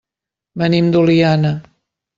Venim 0.63 0.89
d'Oliana. 0.97 1.57